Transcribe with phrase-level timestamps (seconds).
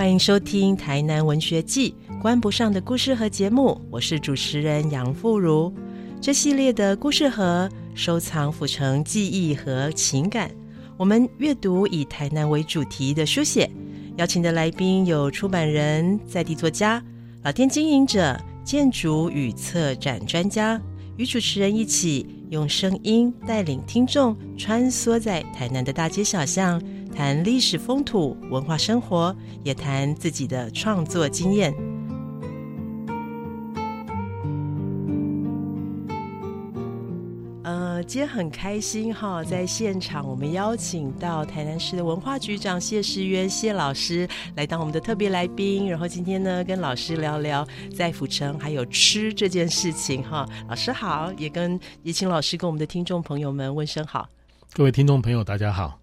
[0.00, 5.70] 欢迎收听《台南文学季》关不上的故事盒节目，我是主持人杨富如。
[6.22, 10.50] 这系列的故事盒收藏府城记忆和情感，
[10.96, 13.70] 我们阅读以台南为主题的书写。
[14.16, 17.04] 邀请的来宾有出版人、在地作家、
[17.42, 20.80] 老店经营者、建筑与策展专家，
[21.18, 26.82] 与主持人一起用声音带领听众穿梭在台南的大街小巷。
[27.14, 31.74] 谈历史风土文化生活，也谈自己的创作经验。
[37.62, 50.48] 呃，今天很开心哈，在现场我们邀请到台南市的文化局长谢时渊谢老师来当我们的特别来宾，然后今天呢跟老师聊聊在府城还有吃这件事情哈。
[50.68, 54.26] 老师好，也跟也请老师跟我们的听众朋友们问声好。
[54.72, 55.99] 各位听众朋友，大家好。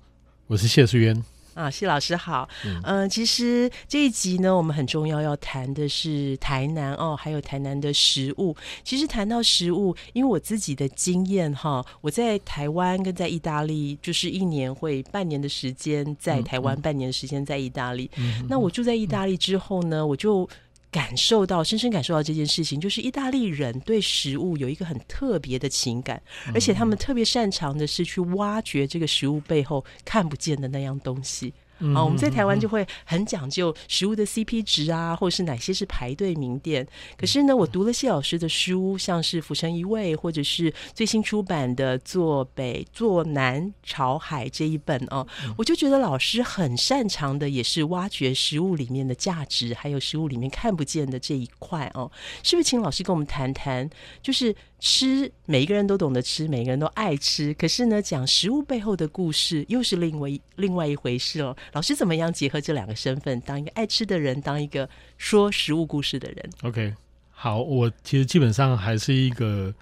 [0.48, 1.22] 我是谢淑渊
[1.56, 2.48] 啊，谢老师好。
[2.84, 8.56] 嗯，其实这一集呢，我们很重要要谈的是台南哦，还有台南的食物。
[8.82, 18.10] 其实谈到食物，因为我自己的经验哈，我在台湾跟在意大利，就是一年会半年的时间在台湾，半年的时间在意大利。
[18.48, 20.50] 那我住在意大利之后呢，我就。
[20.98, 26.20] 感受到，深深感受到这件事情，就是意大利人对食物有一个很特别的情感，
[26.56, 31.54] 而且他们特别擅长的是去挖掘这个食物背后看不见的那样东西。
[31.94, 36.88] 啊，我们在台湾就会很讲究食物的 CP 值啊，或者是哪些是排队名店。
[37.18, 45.26] 可是呢，我读了谢老师的书，像是《浮城一味》，或者是最新出版的《坐北坐南朝海》这一本哦，
[45.58, 52.12] 我就觉得老师很擅长的也是挖掘食物里面的价值，还有食物里面看不见的这一块哦。
[52.44, 53.90] 是不是请老师跟我们谈谈？
[54.22, 54.56] 就是。
[54.80, 57.54] 吃，每一个人都懂得吃，每个人都爱吃。
[57.56, 61.56] 可是呢，讲食物背后的故事，又是另外另外一回事哦。
[61.74, 66.94] 老师怎么样结合这两个身份，当一个爱吃的人，当一个说食物故事的人？OK，
[67.32, 69.74] 好，我其实基本上还是一个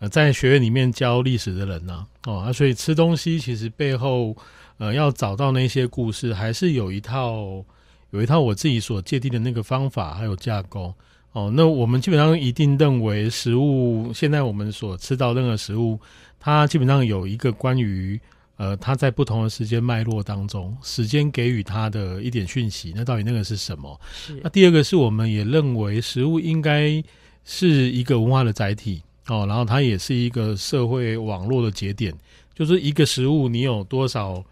[0.00, 2.04] 呃，在学院里面教历史的人呢。
[2.24, 4.36] 哦，啊，所以吃东西其实背后
[4.78, 7.64] 呃，要找到那些故事，还是有一套
[8.10, 10.92] 有一套我自己所界定的那个方法还有架构。
[11.32, 15.98] 哦，那我们基本上一定认为食物，现在我们所吃到任何食物，
[16.38, 18.20] 它基本上有一个关于
[18.58, 23.98] 呃，它在不同的时间脉络当中，时间给予它的一点讯息，那到底那个是什么？
[24.12, 24.38] 是。
[24.42, 27.02] 那第二个是我们也认为食物应该
[27.44, 32.14] 是一个文化的载体哦，然后它也是一个社会网络的节点，
[32.54, 34.44] 就是一个食物你有多少。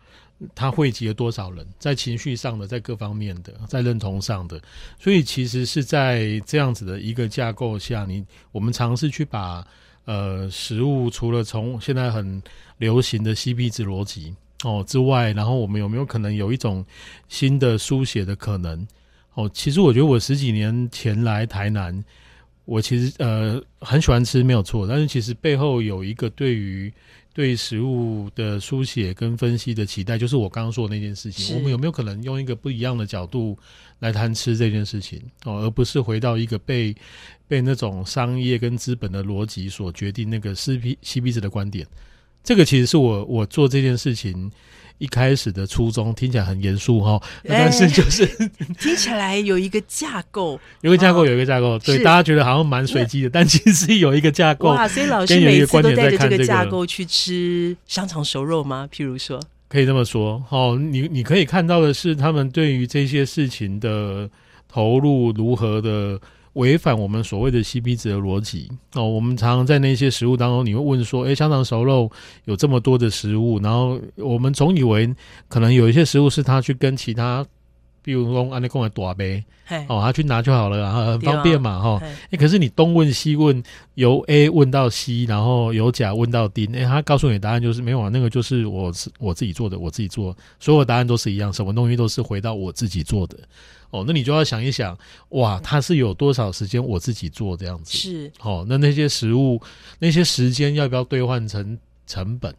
[0.55, 4.61] 它汇集了多少人，在情绪上的，在各方面的，在认同上的，
[4.99, 9.67] 所以其实是在这样子的一个架构下，你我们尝试去把
[10.07, 12.43] 呃食物除了从现在很
[12.79, 16.85] 流行的 CP 值逻辑哦之外，然后我们有没有可能有一种
[17.29, 18.87] 新的书写的可能？
[19.35, 22.03] 哦，其实我觉得我十几年前来台南，
[22.65, 26.91] 我其实呃很喜欢吃没有错，但是其实背后有一个对于。
[27.41, 31.57] 对食物的书写跟分析的期待，就是我刚刚说的那件事情。
[31.57, 33.57] 我们有没有可能用一个不一样的角度
[34.01, 36.95] 来谈吃这件事情哦，而不是回到一个被
[37.49, 41.87] 被那种商业跟资本的逻辑所决定那个 C P C P 值的观点？
[42.45, 44.53] 这个其实是我我做这件事情。
[45.01, 48.27] 一开始的初衷听起来很严肃哈，但是就是
[48.79, 54.69] 听起来有一个架构，有个架构，有一个架构，对大家觉得好像蛮随机的，但其实有一个架构。
[54.69, 58.87] 哇，所以老师每一次都带着这个架构去吃香肠熟肉吗？
[58.93, 60.79] 譬如说，可以这么说哦。
[60.79, 64.29] 你你可以看到的是，他们对于这些事情的
[64.69, 66.21] 投入如何的。
[66.55, 68.69] 违反我们所谓的 CP 值的逻辑。
[68.95, 72.11] 哦，我们常常在那些食物当中，你会问说：“诶，香肠熟肉
[72.45, 75.15] 有这么多的食物，然后我们总以为
[75.49, 77.47] 可能有一些食物是他去跟其他，
[78.03, 79.43] 比如说安利贡的大杯，
[79.89, 82.03] 哦，他去拿就好了，然后很方便嘛，哈。
[82.31, 83.63] 诶，可是你东问西问，
[83.95, 93.37] 由 A 问到 C，然后由甲问到 D，诶，他告诉你答案就是没有啊，那个就是我是我自己做的，我自己做，所有答案都是一样，什么东西都是回到我自己做的。
[93.91, 94.97] 哦，那你就要想一想，
[95.31, 97.97] 哇，他是有多少时间我自己做这样子？
[97.97, 99.61] 是，哦，那那些食物，
[99.99, 101.77] 那些时间要不要兑换成
[102.07, 102.55] 成本？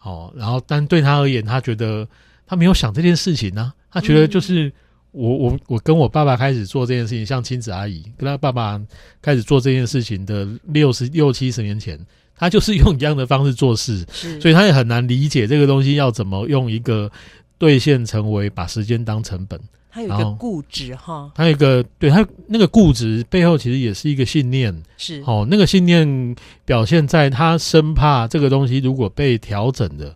[0.00, 2.06] 哦，然后，但对他而言，他觉得
[2.48, 3.72] 他没有想这件事情呢。
[3.90, 4.72] 他觉得就是
[5.12, 8.80] 我我我跟我爸爸开始做这件事情，像亲子阿姨跟他爸爸
[9.22, 11.98] 开始做这件事情的六十六七十年前，
[12.36, 14.04] 他就是用一样的方式做事，
[14.40, 17.10] 所以他也很难理解这个东西要怎么用一个
[17.56, 19.60] 兑现成为把时间当成本。
[19.90, 25.22] 他有一个固执哈，他有一个对他那个固执背后其实也是一个信念，是。
[25.26, 26.36] 哦，那个信念
[26.66, 30.14] 表现在他生怕这个东西如果被调整的，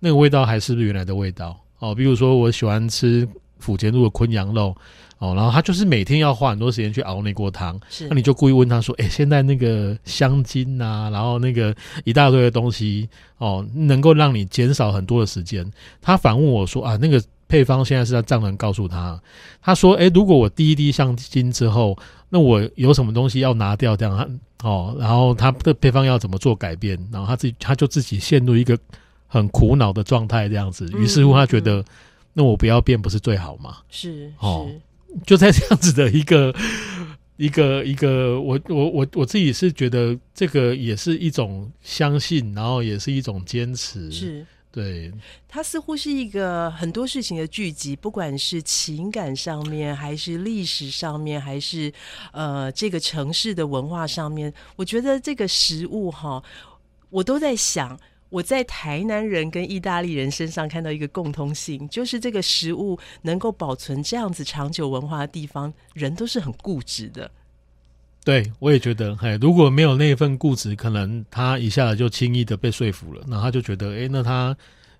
[0.00, 1.94] 那个味道还是原来的味道哦。
[1.94, 3.28] 比如说我喜欢吃
[3.58, 4.76] 府前路的昆羊肉
[5.18, 11.74] 哦，然后他就是每天要花很多时间去熬那锅汤，是那你就故意问他说：“哎、现在那个香精啊，然后那个
[12.04, 13.08] 一大堆的东西
[13.38, 15.64] 哦，能够让你减少很多的时间。”
[16.02, 19.18] 他反问我说：“啊，那个配方现在是在丈人告诉他。”
[19.62, 21.96] 他说：“哎、如果我滴一滴香精之后，
[22.28, 23.96] 那我有什么东西要拿掉？
[23.96, 26.98] 这样他哦，然后他的配方要怎么做改变？
[27.10, 28.78] 然后他自己他就自己陷入一个
[29.26, 30.86] 很苦恼的状态，这样子。
[30.96, 31.84] 于是乎，他觉得、
[32.32, 33.78] 那我不要变不是最好吗？
[33.90, 34.80] 是哦是
[35.24, 36.54] 就在这样子的一个
[37.38, 44.46] 一个一个，我我我我自己是觉得这个也是一种相信，然后也是一种坚持，是。
[44.70, 45.10] 对
[45.48, 51.90] 它似乎是一个很多事情的聚集，不管是情感上面，还是历史上面，还是
[52.30, 56.42] 呃这个城市的文化上面，我觉得这个食物哈，
[57.08, 57.98] 我都在想。
[58.36, 67.30] 我在台南人跟意大利人身上看到一个共通性，就是这个食物能够保存这样子长久文化的地方，人都是很固执的。
[68.22, 74.54] 对，我也觉得，嘿，如果没有那份固执，可能他一下子就轻易的被说服了，那他就觉得，哎，那他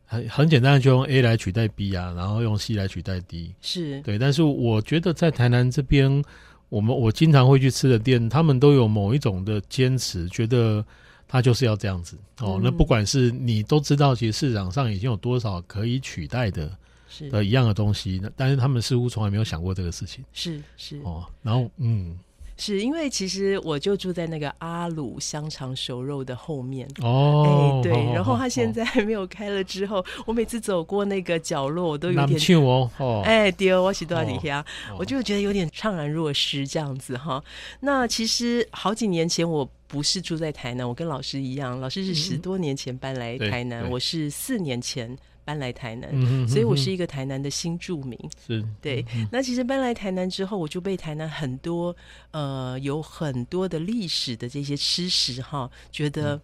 [0.07, 6.25] 很很简单的就用 A 来取代 B 啊，然后用 C 来取代 D，是对，但是我觉得在台南这边，
[6.71, 10.83] 我们我经常会去吃的店，他们都有某一种的坚持，觉得
[11.29, 12.55] 他就是要这样子哦。
[12.59, 16.77] 嗯那不管是你都知道，其实市场上已经有多少可以取代的
[17.09, 21.25] 是的一样的东西，那但是他们似乎从来没有想过这个事情是是哦。
[21.43, 22.19] 然后嗯，
[22.59, 26.87] 是因为其实我就住在那个阿鲁香肠熟肉的后面。
[27.03, 28.67] 哦哎，，对，然后他现。
[28.67, 34.61] 好在 没有开了之后，我每次走过那个角落，我都有点庆哦，哦，哎，丢我喜多底下，
[34.91, 37.43] 哦我就觉得有点怅然若失这样子哈。
[37.81, 48.19] 那其实好几年前我不是住在台南，我跟老师一样，老师是十多年前搬来台南，对我是四年前搬来台南，嗯哼所以我是一个台南的新住民。
[48.45, 51.95] 是对，那其实搬来台南之后，我就被台南很多
[52.33, 56.41] 呃有很多的历史的这些吃食哈，觉嗯得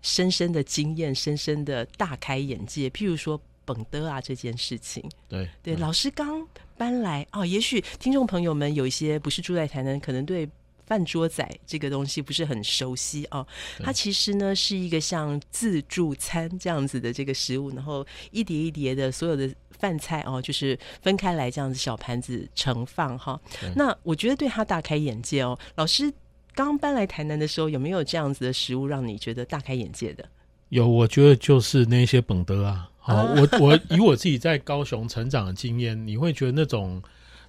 [0.00, 2.88] 深深的惊艳，深深的大开眼界。
[2.88, 6.46] 譬如说本德啊这件事情，对对，老师刚
[6.78, 10.48] 搬来哦，也许听众朋友们有一些不是住在台南，可能对。
[10.86, 13.46] 饭桌仔这个东西不是很熟悉哦，
[13.80, 23.70] 它其实呢是一个像自助餐这样子的这个食物，然后一碟一碟的所有的饭菜哦，就是分开来这样子小盘子盛放哈对。
[23.74, 25.58] 那我觉得对他大开眼界哦。
[25.74, 26.12] 老师
[26.54, 30.26] 刚搬来台南的时候，有没有这样子的食物让你觉得大开眼界的？
[30.70, 32.88] 有，我觉得就是那些本德啊。
[32.98, 37.00] 好、啊我我以我自己在高雄成长的经验，你会觉得那种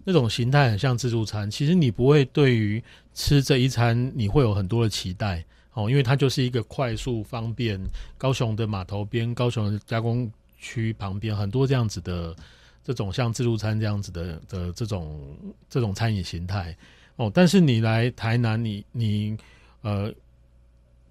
[0.08, 1.52] 那种形态很像自助餐。
[1.52, 2.82] 其实你不会对于
[3.14, 5.44] 吃这一餐你会有很多的期待
[5.74, 7.78] 哦，因为它就是一个快速方便。
[8.18, 12.34] 高雄的码头边、高雄的加工区旁边很多这样子的
[12.86, 15.38] 这种像自助餐这样子的的这种
[15.70, 16.74] 这种餐饮形态
[17.18, 17.30] 哦。
[17.34, 19.38] 但是你来台南，你你
[19.82, 20.10] 呃。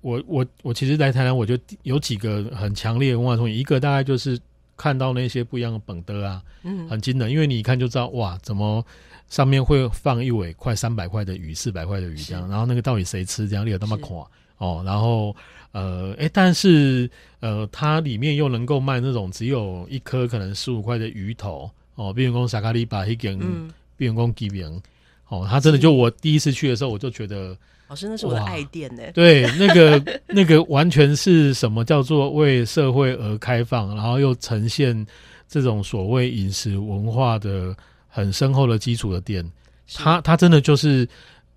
[0.02, 3.58] 我我我其实来台南，我就有几个很强烈的文化冲击。
[3.58, 4.38] 一个大概就是
[4.76, 8.84] 看到那些不一样的本德啊，嗯，很惊人，因为你一看就知道哇，怎么
[9.28, 14.02] 上面会放一尾快三百块的鱼、四百块的鱼这样，然后那个到底谁吃这样，你有那么是。
[14.02, 14.26] 垮
[14.58, 15.34] 哦，然后
[15.72, 24.80] 呃，哎，但是呃，它里面又能够卖那种只有一颗可能十五块的鱼头哦，比如说萨卡利巴一根，嗯，比如说吉饼
[25.28, 27.56] 哦，它真的就我第一次去的时候，我就觉得。
[27.88, 29.02] 老师那是我的爱店呢。
[29.14, 35.06] 对，那个 那个完全是什么叫做为社会而开放，然后又呈现
[35.48, 37.76] 这种所谓饮食文化的
[38.08, 39.44] 很深厚的基础的店。
[39.86, 41.08] 是它它真的就是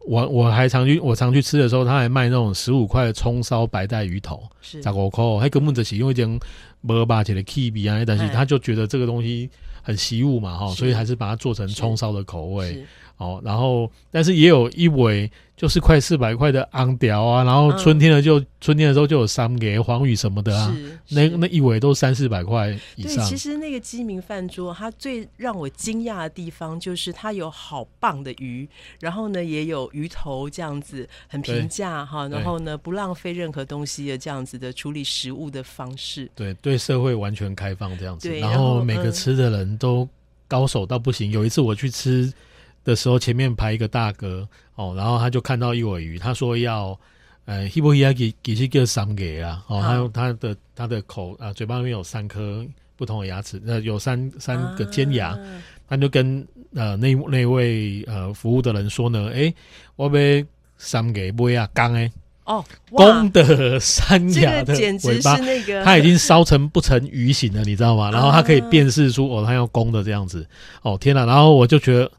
[0.06, 6.40] 我我还常去我常去吃的时候，他还卖那种十五块的葱烧白带鱼头，是十五块，还根本就是因为这种
[6.82, 9.50] 没把起的 K B 啊，但是哎他就觉得这个东西
[9.82, 12.86] 很习物嘛哈，所以还是把它做成葱烧的口味。
[13.18, 20.74] 哦，然后但是也有一尾就是快四百块的昂屌啊，然后春天的就、春天的时候就有三给黄鱼什么的啊，
[21.10, 23.36] 那那一尾都三四百块以上对，其。
[23.36, 28.66] 实那个鸡鸣饭桌，它最让我惊讶的地方就是它有好棒的鱼，
[29.02, 36.32] 然后呢也有鱼头这样子很平价哈，然后呢不浪费任何东西的这样子的处理食物的方式。
[36.36, 40.08] 对对，社会完全开放这样子，然后后每个嗯吃的人都
[40.48, 41.30] 高手到不行。
[41.32, 42.32] 有一次我去吃
[42.86, 44.48] 的时候，前面排一个大哥
[44.80, 46.98] 哦，然后他就看到一尾鱼，他说要
[47.44, 55.40] 呃 h i p o h i a k 其实叫三个啊，哦，好他用他的他的口啊嘴巴里面有三颗不同的牙齿，呃有三三个尖牙，啊
[55.90, 59.54] 他就跟呃那那位呃服务的人说呢，哎，
[59.98, 60.46] 我被
[60.78, 62.10] 三个买啊刚哎，
[62.46, 68.10] 哦，公的山这崖的尾巴，那个它已经烧成不成鱼形了，你知道吗？
[68.12, 70.48] 然后它可以辨识出哦，它要公的这样子。
[70.84, 71.26] 哦，天哪！
[71.26, 72.12] 然后我就觉得，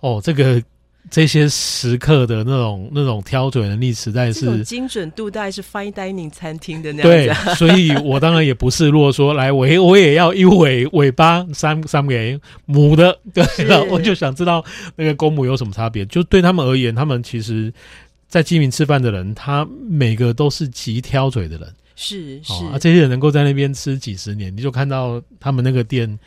[0.00, 0.62] 哦，这个
[1.10, 4.62] 这些食客的那种那种挑嘴能力实在是。
[4.64, 14.64] 精准度大概是 fine dining 餐厅的那对样子。，所以我当然也不示弱，说 来我也我也要一尾尾巴三三给母的，对了，我就想知道
[14.96, 16.04] 那个公母有什么差别。
[16.06, 17.72] 就对他们而言，他们其实，
[18.28, 21.68] 在鸡鸣吃饭的人，他每个都是极挑嘴的人。
[21.96, 26.18] 是是、哦，啊，这些人能够在那边吃几十年，你就看到他们那个店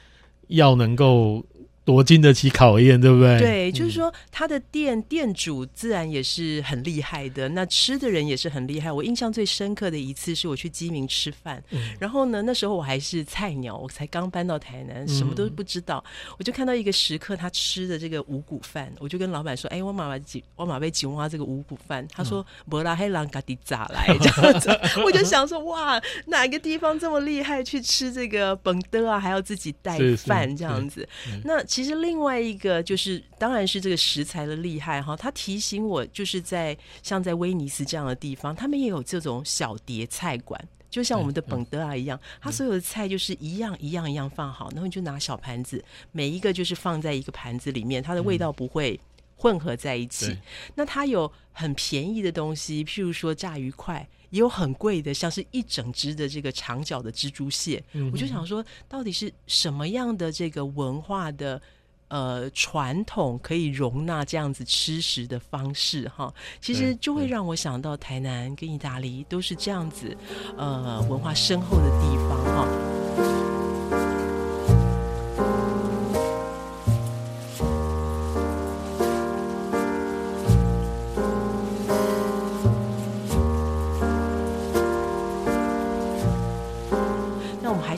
[0.48, 1.42] 要能够
[1.84, 3.40] 多经得起考验，对不对？
[3.40, 8.92] 对，就是嗯说他的店店主自然也是很厉害的，那吃的人也是很厉害。
[8.92, 16.04] 我印象最深刻的一次是我去鸡鸣吃饭，嗯然后呢，那时候我还是菜鸟，我才刚搬到台南，什么都不知道，
[16.38, 24.70] 我就看到一个食客他吃的这个五谷饭，我就跟老板说：“哎，我妈妈几我马被几挖这个五谷饭。”他说：“伯拉黑狼嘎迪咋来这样子。
[25.04, 35.16] ”我就想说：“哇，哪个地方这么厉害，去吃这个本的啊，还要自己带饭这样子？”嗯那其实另外一个就是，当然是这个食材的厉害哈。
[35.16, 40.62] 他提醒我，就是在像在威尼斯这样的地方，他们也有这种小碟菜馆。
[40.90, 49.00] 就像我们的本德啊一样，它所有的菜就是一样一样一样放好，然后你就拿小盘子，每一个就是放在一个盘子里面，它的味道不会
[49.38, 50.26] 混合在一起。
[50.26, 50.38] 对
[50.76, 57.84] 那它有很便宜的东西，譬如说炸鱼块，也有很贵的，像是一整只的这个长脚的蜘蛛蟹。
[58.12, 61.62] 我就想说，到底是什么样的这个文化的？
[62.12, 70.14] 呃，传统可以容纳这样子吃食的方式哈，其实就会让我想到台南跟意大利都是这样子，
[70.58, 73.61] 呃，文化深厚的地方哈。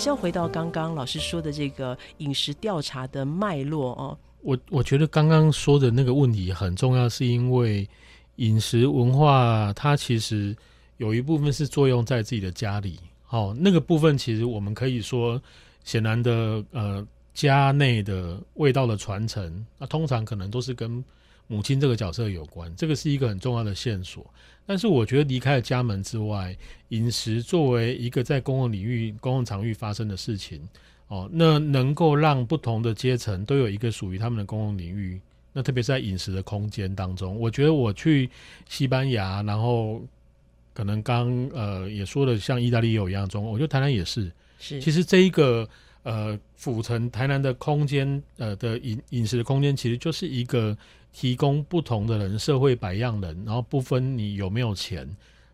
[0.04, 4.18] 是要回到刚刚老师说的这个饮食调查的脉络哦。
[4.42, 7.88] 我我觉得刚刚说的那个问题很重要，是因为
[8.36, 10.54] 饮食文化它其实
[10.98, 15.42] 有一部分是作用在自己的家里，哦，那个部分其实我们可以说，
[15.86, 21.02] 显然的呃家内的味道的传承，那通常可能都是跟
[21.48, 24.26] 母亲这个角色有关，这个是一个很重要的线索。
[24.66, 26.56] 但是我觉得离开了家门之外，
[26.90, 30.62] 饮食作为一个在公共领域、公共场域发生的事情，
[31.08, 35.20] 哦，那能够让不同的阶层都有一个属于他们的公共领域。
[35.52, 38.28] 那特别是在饮食的空间当中，我觉得我去
[38.68, 40.02] 西班牙，然后
[40.74, 44.32] 可能刚呃也说的像意大利也有一样中，我觉得台南也是。
[44.58, 45.70] 是，其实这一个
[46.02, 50.76] 呃府城台南的空间呃的饮饮食的空间，其实就是一个
[51.14, 55.08] 提供不同的人社会百样人，然后不分你有没有钱，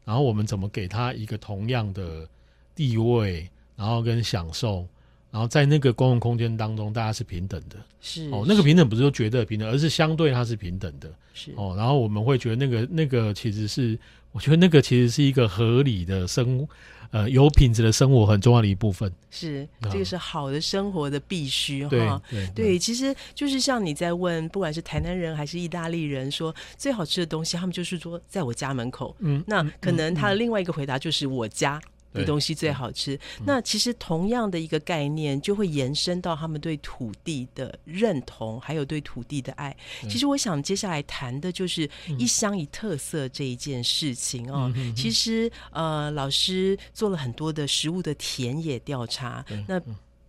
[0.05, 2.27] 然后我们怎么给他一个同样的
[2.73, 4.87] 地位，然后跟享受。
[5.31, 8.43] 然后在那个公共空间当中，大家是平等的是哦。
[8.47, 11.75] 那个平等不是说绝对平等，而是相对它是平等的是哦。
[11.77, 13.99] 然后我们会觉得那个那个其实是，
[14.31, 16.67] 我觉得那个其实是一个合理的生
[17.11, 19.11] 呃有品质的生活很重要的一部分。
[19.31, 22.21] 是，啊这个是好的生活的必须对哈。
[22.29, 29.15] 对对，其实就是像你在问，不管是台南人还是意大利人，说最好吃的东西，他们就是说在我家门口。
[29.19, 31.81] 嗯，那嗯可能他的嗯另外一个回答就是我家。
[32.13, 33.19] 的东西最好吃。
[33.45, 39.75] 那其实同样的一个概念，就会延伸到他们对土地的认同，还有对土地的爱。
[40.09, 44.71] 其实我想接下来谈的就是一乡一特色这一件事情哦。
[44.75, 49.81] 嗯其实呃，老师做了很多的食物的田野调查，那。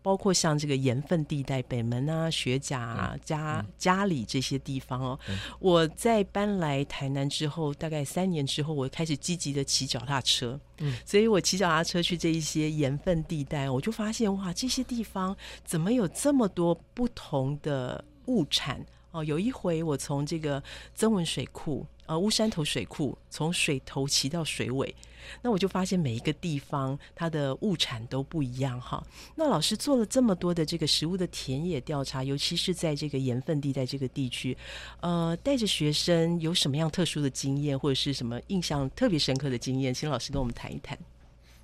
[0.02, 5.18] 包括像这个盐分地带，北门啊、学甲啊、家家里这些地方哦。
[5.58, 10.58] 我在搬来台南之后，大概三年之后，我开始积极的骑脚踏车。
[10.78, 19.24] 嗯，所以我骑脚踏车去这一些盐分地带，我就发现哇，这些地方怎么有这么多不同的物产哦？
[19.24, 20.62] 有一回我从这个
[20.94, 21.86] 曾文水库。
[22.06, 24.92] 呃，乌山头水库从水头骑到水尾，
[25.40, 29.00] 那我就发现每一个地方它的物产都不一样哈。
[29.36, 34.58] 那老师做了这么多的这个食物的田野调查，尤其是在这个盐分地带这个地区，
[35.02, 40.98] 呃，带着学生有什么样特殊的经验，或者是什么印象特别深刻的经验，请老师跟我们谈一谈。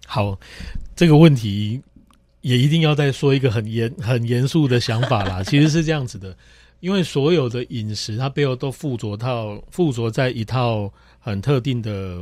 [0.06, 0.38] 好，
[0.94, 1.82] 这个问题
[2.42, 5.42] 也一定要再说一个很严很严肃的想法啦。
[5.42, 6.36] 其实是这样子的。
[6.86, 10.88] 因为所有的饮食，它背后都附着套附着在一套
[11.18, 12.16] 很特定的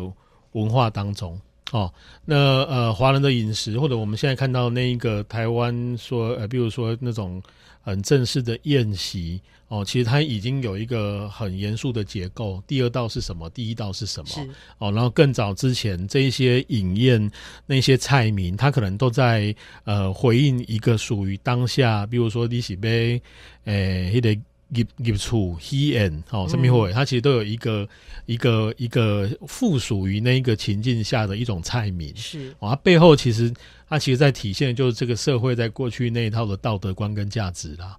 [0.52, 1.38] 文化当中。
[1.70, 1.92] 哦，
[2.24, 7.42] 那呃，华人的饮食，或者我们现在看到那一个台湾说，呃，比如说那种
[7.82, 12.62] 很正式的宴席，哦，其实它已经有一个很严肃的结构。
[12.66, 13.50] 第二道是什么？
[13.50, 14.48] 第一道是什么？
[14.78, 17.30] 哦，然后更早之前这一些饮宴
[17.66, 19.54] 那些菜名，它可能都在
[19.84, 23.20] 呃回应一个属于当下，比如说你喜杯，
[23.64, 24.40] 诶，还得。
[24.72, 27.88] Give to he and 哦，生命会，它其实都有一个
[28.26, 33.52] 一个一个附属于那一个情境下的一种菜名，是哦，它背后其实
[33.88, 37.96] 它其实在体现就是这个社会在过去那一套的道德观跟价值啦。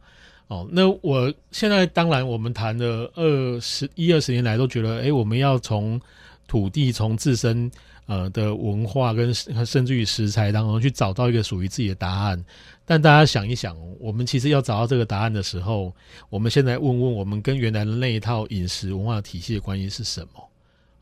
[0.47, 5.99] 哦，那我现在当然我们谈了二十一二十年来都觉得，哎，我们要从
[6.47, 7.71] 土地从自身。
[8.07, 12.45] 呃的文化跟甚至于食材当中去找到一个属于自己的答案，
[12.85, 15.93] 但大家想一想，我们其实要找到这个答案的时候，
[16.29, 20.49] 我们现在问问我们跟原来的那一套饮食文化体系的关系是什么？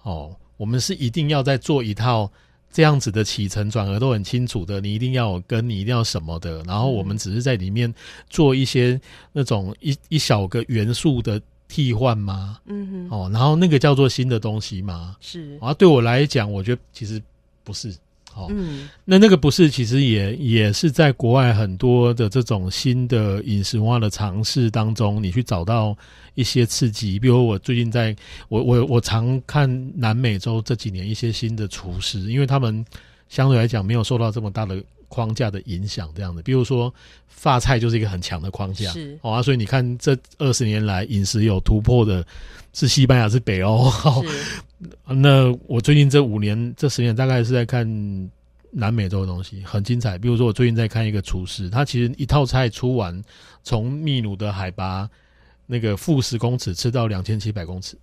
[0.03, 2.31] 哦，我们是一定要在做一套
[2.71, 7.93] 这样子的起承转合都很清楚的，你一定要有根，你一定要什么的，然后我们只是在里面
[8.29, 8.99] 做一些
[9.31, 11.41] 那种一一小个元素的。
[11.65, 12.59] 替换吗？
[12.65, 15.15] 嗯哼，哦，然后那个叫做新的东西吗？
[15.19, 17.19] 是啊，对我来讲，我觉得其实
[17.63, 17.95] 不是。
[18.35, 25.95] 哦，嗯，那那个不是，其实也也是在国外很多的这种新的饮食文化的尝试当中，你去找到
[26.35, 27.19] 一些刺激。
[27.19, 28.15] 比如我最近在，
[28.49, 32.85] 我我我常看南美洲这几年一些新的厨师，因为他们
[33.29, 34.83] 相对来讲没有受到这么大的。
[35.09, 36.91] 框架的影响这样的，比如说
[37.27, 42.25] 发菜就是一个很强的框架，是哦啊，所以你看这二十年来饮食有突破的，
[42.73, 43.91] 是西班牙是北欧。
[45.07, 47.87] 那我最近这五年这十年大概是在看
[48.71, 50.17] 南美洲的东西，很精彩。
[50.17, 53.21] 比如说我最近在看一个厨师，他其实一套菜出完，
[53.63, 55.09] 从秘鲁的海拔
[55.65, 57.97] 那个负十公尺吃到两千七百公尺，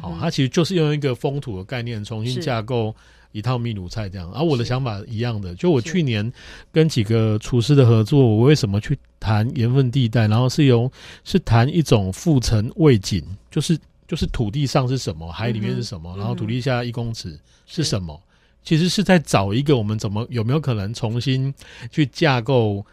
[0.00, 2.94] 好，他其实就是用一个风土的概念重新架构。
[3.34, 6.30] 一套秘鲁菜这样，而我的想法一样的，就我去年
[6.70, 10.92] 跟几个厨师的合作，我为什么去谈盐分地带，然后是由
[11.24, 13.74] 是谈一种复层味景，就是
[14.06, 18.20] 就是土地上是什么，海里面是什么，然后土地下一公尺是什么，
[18.62, 21.52] 其实是在找一个我们怎么有没有可能重新
[21.90, 22.84] 去架构，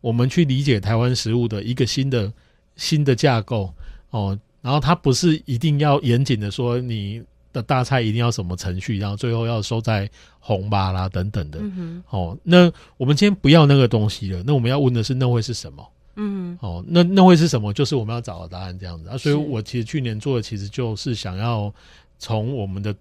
[0.00, 2.32] 我们去理解台湾食物的一个新的
[2.76, 3.72] 新的架构
[4.10, 7.22] 哦，然后它不是一定要严谨的说你。
[7.52, 10.06] 的大菜一定要什么程序，然后最后要收在
[10.40, 11.58] 红吧啦等等的。
[12.10, 14.42] 哦，那我们今天不要那个东西了。
[14.44, 15.82] 那我们要问的是，那会是什么？
[16.16, 17.72] 嗯，哦，那那会是什么？
[17.72, 19.16] 就是我们要找的答案这样子啊。
[19.16, 21.72] 所以我其实去年做的，其实就是想要
[22.18, 22.94] 从我们的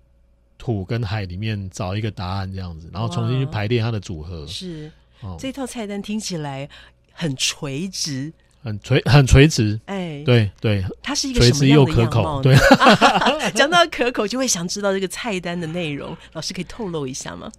[0.57, 4.45] 土跟海里面找一个答案这样子，然后重新去排列它的组合。
[4.47, 4.91] 是，
[5.39, 6.69] 这套菜单听起来
[7.11, 8.31] 很垂直。
[8.63, 12.55] 很垂很垂直，哎，对对，它是一个垂直又可口，对。
[13.53, 17.51] 讲到可口，就会想知道这个菜单的内容，老师可以透露一下吗？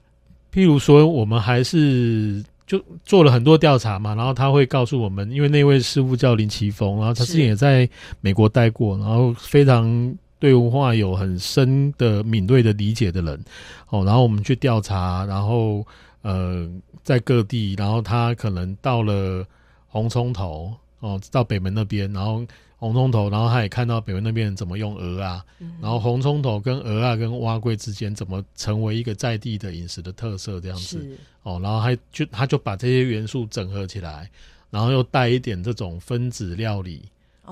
[0.52, 7.88] 譬如说，我们还是就做了很多调查嘛，然后他会告诉我们，因为那位师傅叫林奇峰，然后他之前也在
[8.20, 13.44] 美国待过，然后非常对文化有很深的敏锐的理解的人，
[13.90, 15.87] 哦，然后我们去调查，然后
[16.22, 16.68] 呃，
[17.02, 19.46] 在各地，然后他可能到了
[19.87, 20.74] 红葱头。
[21.00, 22.42] 哦，到北门那边，然后
[22.78, 25.42] 红葱头，然后他也看到北门那边怎么用鹅啊，
[25.80, 31.04] 然后红葱头跟鹅啊跟蛙龟之间怎么成为一个在地的饮食的特色这样子。
[31.42, 34.30] 哦，然后还就他就把这些元素整合起来，
[34.70, 37.02] 然后又带一点这种分子料理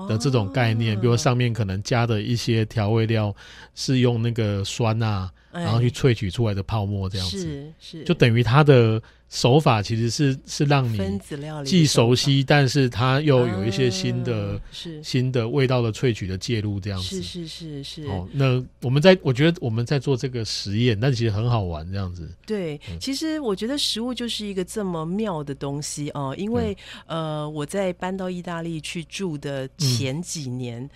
[0.07, 3.35] 的这种概念，比如上面可能加的一些调味料
[3.73, 9.01] 是用那个酸啊，然后去萃取出来的泡沫这样子，是是，就等于它的。
[9.27, 11.19] 手法其实是是让你
[11.65, 15.03] 既熟悉，但是它又有一些新的、是。
[15.03, 17.21] 新的味道的萃取的介入，这样子。
[17.21, 18.03] 是是是是。
[18.05, 22.29] 哦，那我们在我觉得我们在做这个实验，但其实很好玩，这样子。
[22.45, 30.87] 对，其实我觉得食物就是一个这么妙的东西哦，因为呃，我在搬到意大利去住的前几年，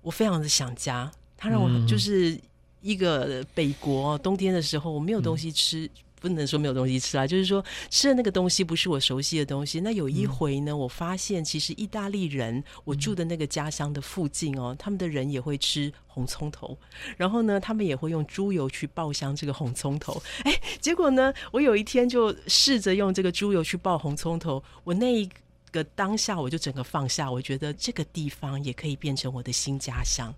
[0.00, 2.38] 我非常的想家，它让我就是
[2.80, 5.90] 一个北国冬天的时候，我没有东西吃。
[6.22, 9.80] 不能说没有东西吃啊，就是说吃的那个东西不是我熟悉的东西。
[9.80, 16.78] 那有一回呢，我发现其实意大利人，我住的那个家乡的附近哦，他们的人也会吃红葱头，
[17.16, 20.22] 然后呢，他们也会用猪油去爆香这个红葱头。
[20.44, 25.28] 哎，结果呢，我有一天就试着用这个猪油去爆红葱头，我那一
[25.72, 30.32] 个当下我就整个放下，我觉得这个地方也可以变成我的新家乡。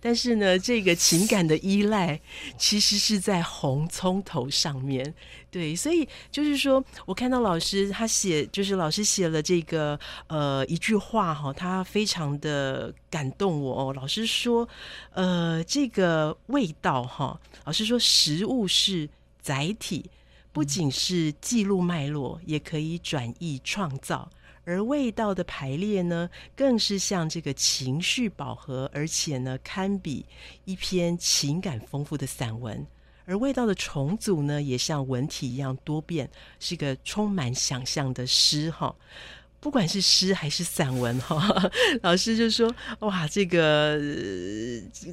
[0.00, 2.20] 但是呢，这个情感的依赖
[2.56, 5.14] 其实是在红葱头上面，
[5.50, 13.92] 对，所以就是说我看到老师他写，就是老师写了这个呃一句话哈，他非常的感动我哦。
[13.92, 14.68] 老师说，
[15.12, 19.08] 呃，这个味道哈，老师说食物是
[19.42, 20.08] 载体，
[20.52, 24.30] 不仅是记录脉络，也可以转译创造。
[24.64, 30.24] 而味道的排列呢，更是像这个情绪饱和，而且呢，堪比
[30.64, 32.86] 一篇情感丰富的散文。
[33.26, 38.94] 而味道的重组呢，也像文体一样多变，是个充满想象的诗哈。
[39.60, 41.70] 不管是诗还是散文哈，
[42.02, 44.00] 老师就说哇，这个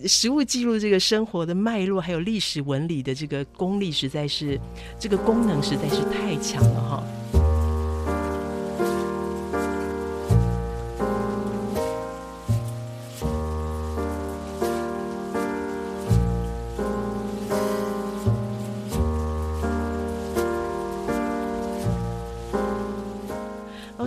[0.08, 4.58] 食物记录这个生活的脉络，还有历史文理的这个功力，实在是
[4.98, 7.04] 这个功能实在是太强了哈。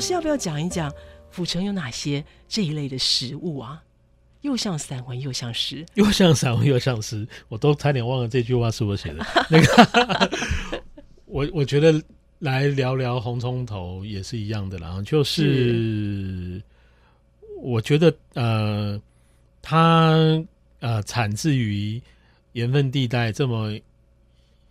[0.00, 0.92] 师要不要讲一讲
[1.30, 3.82] 府城有哪些这一类的食物啊？
[4.40, 9.24] 又像散文又像诗，又像散文又像诗，我都差点忘了这句话是我写的。
[9.50, 10.30] 那个，
[11.26, 12.02] 我我觉得
[12.38, 16.62] 来聊聊红葱头也是一样的啦，就是
[17.60, 18.98] 我觉得呃，
[19.60, 20.16] 它
[20.78, 22.00] 呃产自于
[22.52, 23.78] 盐分地带这么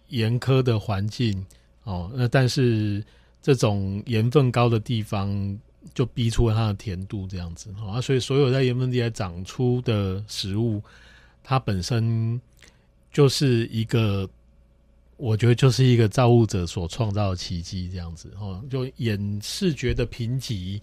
[0.07, 1.45] 严苛的环境
[1.83, 3.03] 哦，那但是。
[3.41, 5.57] 这种盐分高的地方，
[5.93, 10.83] 就逼出了它的甜度这样子啊，所以所有在盐分地带长出的食物，
[11.41, 12.39] 它本身
[13.13, 14.29] 就是一个，
[15.15, 20.81] 我觉得就是一个造物者所创造的奇迹这样子哦，就眼视觉的贫瘠，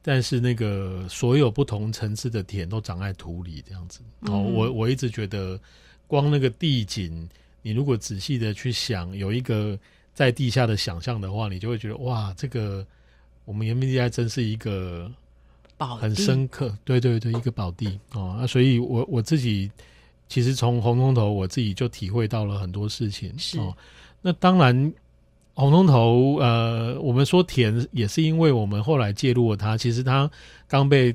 [0.00, 5.60] 但是那个所有不同层次的甜都长在土里这样子哦，我我一直觉得，
[6.06, 7.28] 光那个地景，
[7.60, 9.78] 你如果仔细的去想，有一个。
[10.12, 12.86] 在地下的想象的话，你就会觉得哇，这个
[13.44, 15.10] 我们延平地还真是一个
[15.78, 18.36] 宝很深刻，对对对，一个宝地哦。
[18.38, 19.70] 那所以，我我自己
[20.28, 23.74] 其实从红通头，我自己就体会到了很多事情哦。
[24.20, 24.92] 那当然，
[25.54, 29.78] 红通头呃，我们说甜，也是因为我们后来介入了它。
[29.78, 30.30] 其实它
[30.68, 31.14] 刚被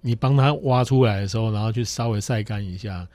[0.00, 3.08] 你帮它挖出来的时候，然后去稍微晒干一下，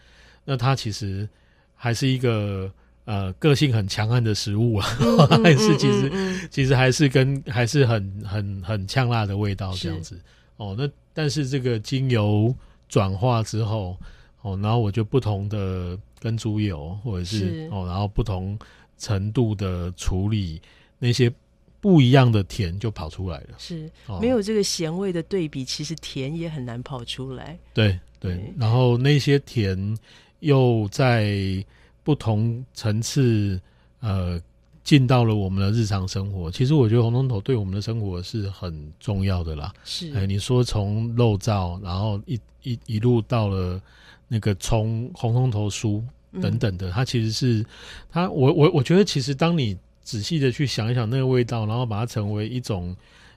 [0.44, 1.30] 那它其实
[1.76, 2.70] 还是一个。
[3.10, 4.86] 呃，个性很强悍的食物啊，
[5.44, 10.16] 还是其实其实还是跟还是很很很呛辣的味道这样子
[10.58, 10.76] 哦。
[10.78, 12.54] 那但是这个精油
[12.88, 13.98] 转化之后
[14.44, 18.56] 哦，然后我就不同的跟猪油或者是哦，然后不同
[19.00, 20.62] 程度的处理
[21.00, 21.34] 那些
[21.82, 23.56] 不一样的甜就跑出来了。
[23.58, 23.90] 是
[24.22, 27.58] 没有这个咸味的对比，其实甜也很难跑出来。
[27.74, 29.98] 对对，然后那些甜
[30.42, 31.66] 又在。
[32.10, 33.62] 不同层次，
[34.00, 34.42] 呃，
[34.84, 36.50] 进到了我们的日常生活。
[36.50, 39.72] 其实我觉得红葱头对我们的生活是很重要的啦。
[39.86, 43.80] 是，哎，你说从肉燥，然后一一一路到了
[44.28, 46.02] 那个葱红葱头酥
[46.42, 47.64] 等等的，它其实是
[48.10, 48.28] 它。
[48.28, 52.96] 我我我觉得，其实当你仔细的去想一想那个味道，然后把它成为一种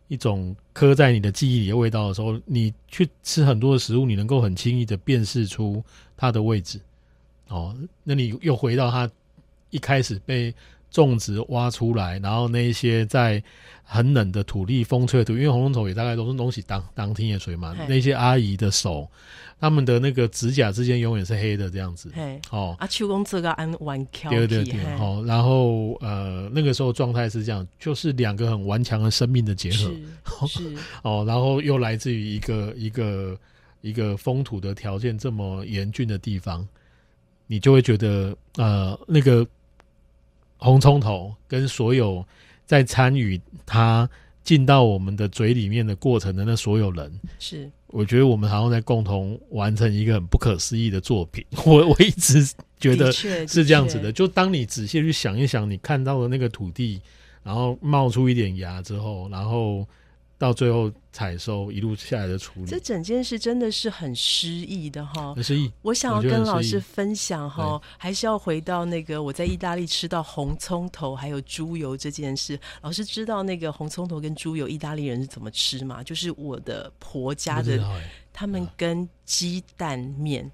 [0.09, 5.85] 一种刻在你的记忆里的味道的时候，你去吃很多的食物，你能够很轻易的辨识出
[6.17, 6.81] 它的位置。
[7.49, 9.11] 哦，那你又回到他
[9.71, 10.55] 一开始被
[10.91, 13.43] 种植挖出来，然后那一些在
[13.83, 19.09] 很冷的土地、风吹的土，因为红龙头也大概都是东西当当天也水嘛，那些阿姨的手，
[19.59, 22.11] 他们的那个指甲之间永远是黑的这样子。
[22.51, 29.71] 哦，啊，秋公这个安顽强，对对对，哦，然后呃，那个时候状态是这样，就是两个很顽强的生命的结
[30.25, 30.75] 合，是。
[31.03, 33.39] 哦，然后又来自于一个一个
[33.81, 36.67] 一个风土的条件这么严峻的地方。
[37.53, 39.47] 你就会觉得，呃，那个
[40.57, 42.25] 红葱头跟所有
[42.65, 44.09] 在参与它
[44.43, 51.45] 进到我们的嘴里面的过程的那所有人，是我觉得我们好像在共同完成一个很不可思议的作品。
[51.67, 52.43] 我我一直
[52.81, 54.11] 觉得是这样子的。
[54.11, 57.03] 就当你仔细去想一想，你看到的那个土地，
[57.43, 59.87] 然后冒出一点芽之后，然后。
[60.43, 65.33] 到最后采收一路下来的处理，这整件事真的是很诗意的哈。
[65.41, 72.59] 诗意，我想要跟老师分享哈，还是要回到那个我在意大利吃到红葱头还有猪油这件事。
[72.81, 76.03] 老师知道那个红葱头跟猪油意大利人是怎么吃吗？
[76.03, 77.81] 就是我的婆家的，
[78.33, 80.51] 他们跟鸡蛋面。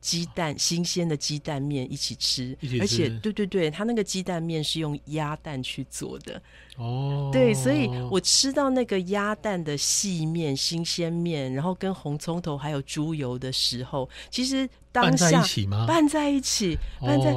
[0.00, 6.40] 鸡蛋新鲜的鸡蛋面一起吃，而且对对对，他那个鸡蛋面是用鸭蛋去做的
[6.76, 7.30] 哦。
[7.32, 15.86] 对，所以我吃到那个鸭蛋的细面、新鲜面，然后跟红葱头还有猪油的时候，其实当下拌在一起吗？
[15.86, 17.34] 拌在一起，拌在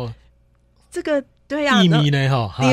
[0.92, 2.30] 这个对呀，薏米呢？
[2.30, 2.64] 哈，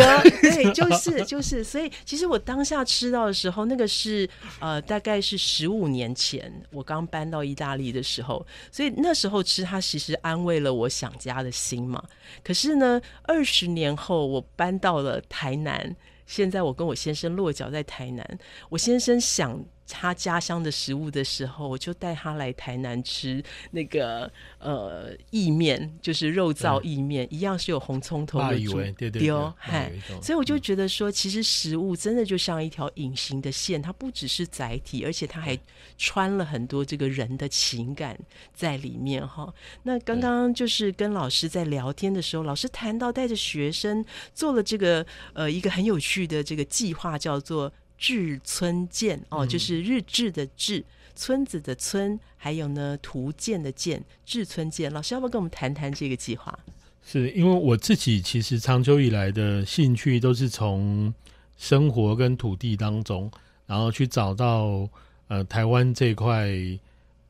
[0.43, 4.29] 对， 就是就是，所以其实我当下吃到的时候，那个是
[4.61, 12.05] 呃，大概是十五年前我刚搬到意大利的时候，所以那时候吃它其实安慰了我想家的心嘛。
[12.45, 19.59] 可是呢，二十年后我搬到了台南，现在我跟我先生落脚在台南，我先生想。
[19.89, 28.81] 他家乡的食物的时候，我就带他来台南吃那个呃意面，就是肉燥意面，一样是有红葱头的猪。
[29.11, 35.59] 丢，嗨，所以我就觉得说，其实食物真的就像一条隐形的线，它不只是载体，而且它还
[35.97, 38.19] 穿了很多这个人的情感
[38.55, 39.53] 在里面哈。
[39.85, 47.73] 那刚刚就是跟老师在聊天的时候，老师谈到带着学生做了这个呃一个很有趣的这个计划，叫做。
[47.99, 56.59] 志村健哦，就是日志的志，村子的村，还有呢图鉴的鉴，志村健老师要不要跟我们谈谈这个计划？
[57.05, 61.13] 是因为我自己其实长久以来的兴趣都是从
[61.57, 63.31] 生活跟土地当中，
[63.67, 64.89] 然后去找到
[65.29, 66.51] 呃台湾这块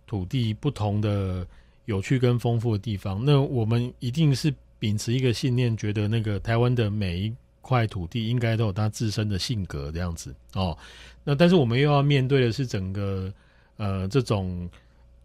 [0.06, 1.46] 土地不同的
[1.84, 3.24] 有趣跟丰富的地方。
[3.24, 7.32] 那我们一定是秉持一个信念，觉得那个台湾的每一。
[7.66, 10.32] 块土地应该都有它自身的性格这样子。
[10.54, 10.78] 哦，
[11.24, 13.32] 那但是我们又要面对的是整个
[13.76, 14.70] 呃这种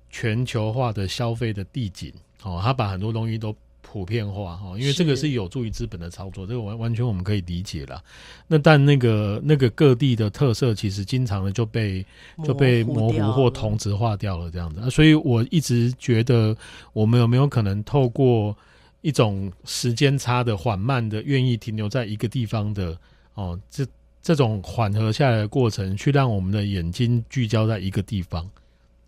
[0.09, 2.11] 全球化的消费的地景。
[2.41, 4.57] 哦，它把很多东西都普遍化。
[4.57, 8.03] 哈，因为这个是有助于资本的操作，这个完完全我们可以理解了。
[8.47, 12.03] 那但那个那个各地的特色其实经常的就被
[12.43, 16.57] 就被模糊或同质化掉了这样子，所以我一直觉得
[16.93, 18.57] 我们有没有可能透过。
[19.01, 22.97] 一种时间差的缓慢的，愿意停留在一个地方的
[23.33, 23.85] 哦，这
[24.21, 28.47] 这种缓和下来的过程，去让我们的眼睛聚焦在一个地方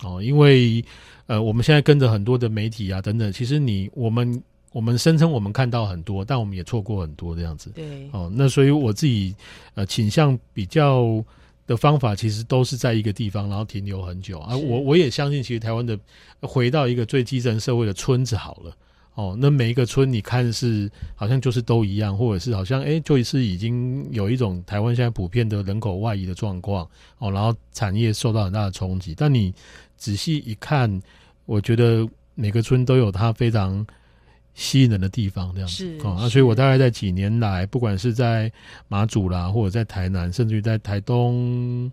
[0.01, 0.83] 哦，因为
[1.27, 7.69] 呃，我们现在跟着很多的媒体啊等等，其实你我们我们声称我们看到很多，但我们也错过很多这样子。
[7.69, 9.35] 对哦，那所以我自己
[9.75, 11.23] 呃倾向比较
[11.67, 14.57] 的方法，其实都是在一个地方，然后停留很久啊。
[14.57, 15.97] 我我也相信，其实台湾的
[16.41, 18.75] 回到一个最基层社会的村子好了。
[19.15, 29.13] 哦，那每一个村你看是好像就是都一样，或者是好像哎，就是已经有一种台湾现在普遍的人口外移的状况哦，然后产业受到很大的冲击。
[29.15, 29.53] 但你
[29.97, 30.99] 仔细一看，
[31.45, 33.85] 我觉得每个村都有它非常
[34.55, 36.17] 吸引人的地方，这样子哦。
[36.19, 38.51] 那所以我大概在几年来，不管是在
[38.87, 41.91] 马祖啦，或者在台南，甚至于在台东、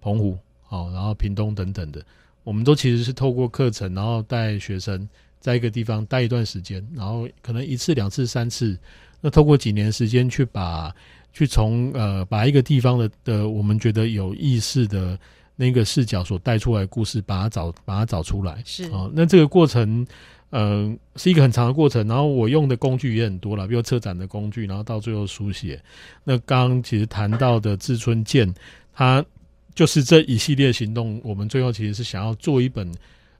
[0.00, 0.38] 澎湖
[0.70, 2.02] 哦，然后屏东等等的，
[2.42, 5.06] 我们都其实是透过课程，然后带学生。
[5.42, 8.78] 在一个地方待一段时间，然后可能一次、两次、三次，
[9.20, 10.94] 那透过几年时间去把，
[11.32, 15.18] 去从呃把一个地方的的我们觉得有意思的
[15.56, 18.62] 那个视角所带出来故事，把它找把它找出来。
[18.64, 20.06] 是啊，那这个过程，
[20.50, 22.06] 嗯，是一个很长的过程。
[22.06, 25.82] 然后我用的工具也很多了，比如策展的工具，然后到最后书写。
[26.22, 28.54] 那刚刚其实谈到的志春健，
[28.94, 29.24] 他
[29.74, 32.88] 就是这一系列行动，我们最后其实是想要做一本。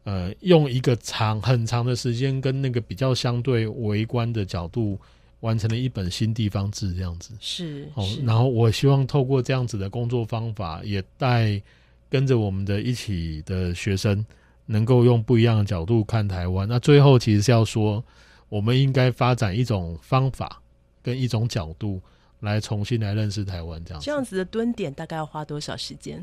[0.05, 4.99] 呃，用一个长很长的时间跟那个比较相对围观的角度，
[5.41, 7.33] 完成了一本新地方志这样子。
[7.39, 11.63] 是哦，然后我希望透过这样子的工作方法，也带
[12.11, 14.25] 跟着我们的一起的学生，
[14.67, 16.69] 能够用不一样的角度看台湾。
[16.69, 18.05] 那最后其实是要说，
[18.49, 20.61] 我们应该发展一种方法
[21.01, 22.01] 跟一种角度，
[22.41, 24.03] 来重新来认识台湾这样。
[24.03, 26.23] 这样子的蹲点大概要花多少时间？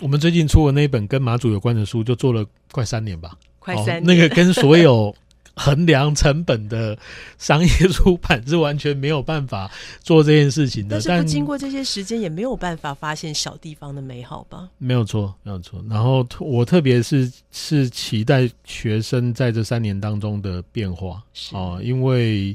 [0.00, 3.36] 我们最近出的那本跟马祖有关的书，就做了快三年吧。
[3.58, 5.14] 快三年，那个跟所有
[5.54, 6.98] 衡量成本的
[7.38, 11.00] 商业出版是完全没有办法做这件事情的。
[11.06, 14.68] 但是不经过这些时间，也没有办法发现小地方的美好吧？
[14.78, 15.82] 没有错，没有错。
[15.88, 22.54] 然后我特别是是期待学生在这三年当中的变化哦，因为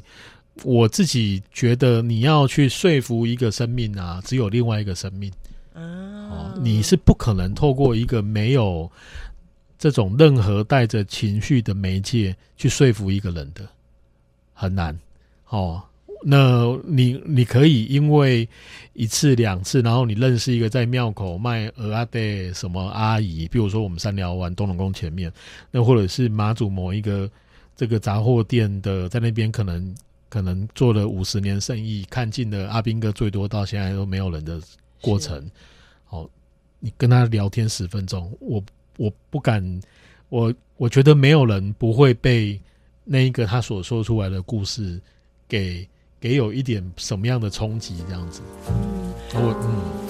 [0.62, 5.32] 我自己觉得你要去说服一个生命啊，只有另外一个生命。
[5.80, 8.90] 哦，你是不可能透过一个没有
[9.78, 13.66] 这种任何带着情绪的媒介去说服一个人的，
[14.52, 14.96] 很难。
[15.48, 15.82] 哦，
[16.22, 18.48] 那你你可以因为
[18.92, 25.32] 一次两次，然后你认识一个在庙口卖鹅阿的什么阿姨，比如说我们三寮湾东龙宫前面，
[25.70, 27.28] 那或者是马祖某一个
[27.74, 29.94] 这个杂货店的，在那边可能
[30.28, 34.60] 可能做了五十年生意，看尽了阿兵哥最多到现在都没有人的。
[35.00, 35.50] 过程，
[36.04, 36.28] 好，
[36.78, 38.62] 你跟他聊天十分钟，我
[38.96, 39.80] 我不敢，
[40.28, 42.60] 我我觉得没有人不会被
[43.04, 45.00] 那一个他所说出来的故事
[45.48, 45.88] 给
[46.20, 50.09] 给有一点什么样的冲击，这样子，嗯，我嗯。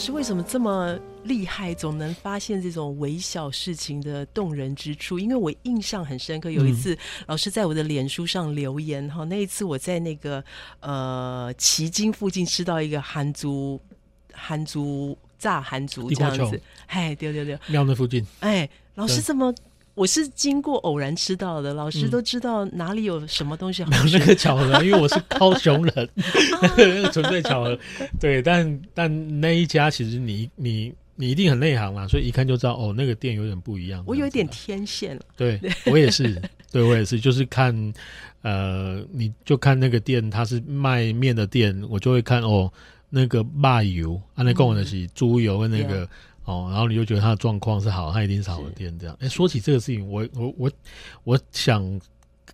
[0.00, 5.18] 师为什么这么厉害，总能发现这种微小事情的动人之处？
[5.18, 10.42] 因为我印象很深刻，有一次老师在我的脸书上留言哈，那一次我在那个
[10.80, 13.78] 呃旗津附近吃到一个韩族
[14.32, 19.54] 韩族炸韩族这样子，哎，对对对，庙那附近，哎，老师怎么？
[20.00, 24.18] 我是经过偶然吃到的，老师都知道哪里有什么东西好吃。
[24.18, 26.08] 那个巧合，因为我是 高雄人，
[26.74, 27.78] 那个纯粹巧合。
[28.18, 34.02] 对，但但那一家其实你你你一定很内行嘛，所以一看就知道哦，那个店有点不一样。
[34.06, 35.22] 我有一点天线了。
[35.36, 36.40] 对， 我也是，
[36.72, 37.92] 对我也是，就是看
[38.40, 42.72] 呃，你就看那个店，它是卖面的店，我就会看哦，
[43.10, 46.08] 那个麻油，啊，那供的是猪油跟那个。
[46.50, 49.16] 哦，然后你就觉得他的状况是好，他一定是好的店这样。
[49.20, 50.70] 哎，说起这个事情，我我我
[51.22, 52.00] 我想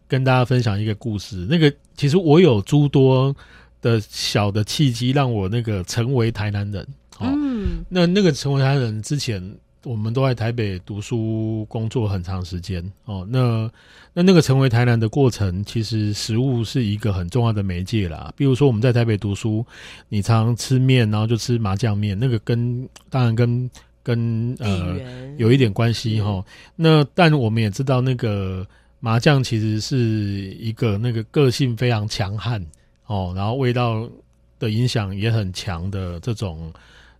[0.07, 1.47] 跟大家分享一个故事。
[1.49, 3.35] 那个其实我有诸多
[3.81, 6.87] 的小的契机，让我那个成为台南人。
[7.21, 9.43] 嗯，那那个成为台南人之前，
[9.85, 12.85] 我们都在台北读书工作很长时间。
[13.07, 13.71] 哦，那
[14.13, 18.33] 那那个成为台南的过程，其实食物是一个很重要的媒介啦。
[18.37, 19.65] 比如说我们在台北读书，
[20.09, 23.71] 你常吃面，然后就吃麻酱面，那个跟当然跟
[24.07, 24.97] 跟呃
[25.37, 26.45] 有一点关系哈，
[26.77, 28.65] 那但我们也知道那个
[29.01, 29.99] 麻酱其实是
[30.61, 32.65] 一个那个个性非常强悍
[33.07, 34.09] 哦，然后味道
[34.61, 36.73] 的影响也很强的这种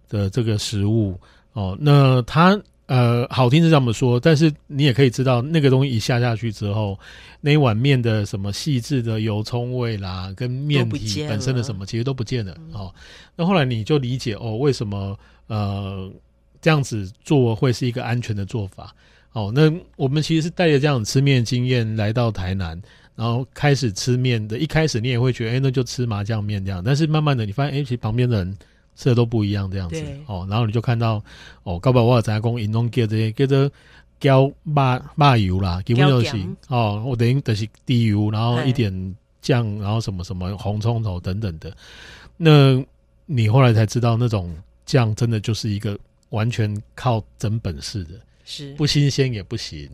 [0.09, 1.19] 的这个食物
[1.55, 6.97] 哦，那它呃好听是这么说，但是你也可以知道那个东西一下下去之后，
[7.41, 12.95] 那一碗面的什么细致的油葱味啦，跟面体本身的什么其实都不见了哦。
[13.35, 15.19] 那后来你就理解哦，为什么
[15.49, 16.09] 呃。
[16.67, 18.93] 这样子做会是一个安全的做法，
[19.31, 22.77] 哦，那我们其实是带着这样吃面经验来到台南，
[23.15, 24.59] 然后开始吃面的。
[24.59, 26.83] 一开始你也会觉得，哎，那就吃麻酱面这样。
[26.85, 28.59] 但是慢慢的，你发现，哎，其实旁边的人
[28.97, 31.23] 吃的都不一样这样子，哦，然后你就看到，
[31.63, 33.71] 哦，高宝瓦杂工引弄叫这些叫做
[34.19, 41.73] 浇麻麻油啦，基本就是哦，我等于就是低油，然后一点酱，然后什么什么红葱头等等的。
[42.37, 42.85] 那
[43.25, 44.53] 你后来才知道，那种
[44.85, 45.97] 酱真的就是一个。
[46.31, 49.89] 完全靠真本事的，是不新鲜也不行。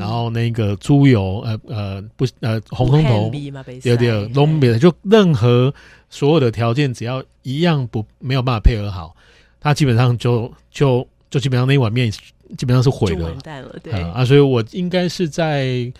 [0.00, 3.30] 然后那个猪油，呃呃不呃红葱头，
[3.84, 5.72] 有点弄别的，就任何
[6.10, 9.14] 所有的条件，只要一样不没有办法配合好，
[9.60, 13.78] 它基本上就就就基本上那一碗面基本上是毁了，完蛋了。
[13.80, 15.92] 对啊，所以我应该是在